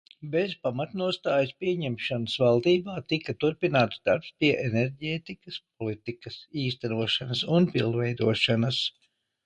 [0.35, 8.87] Bez pamatnostājas pieņemšanas valdībā tika turpināts darbs pie enerģētikas politikas īstenošanas un pilnveidošanas.